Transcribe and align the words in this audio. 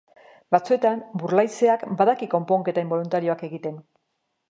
Batzuetan, 0.55 1.03
burlaizeak 1.25 1.85
badaki 2.01 2.31
konponketa 2.35 2.89
inboluntarioak 2.89 3.49
egiten. 3.53 3.83